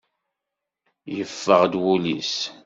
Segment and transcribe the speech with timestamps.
[1.15, 2.35] Yeffeɣ-d wul-is.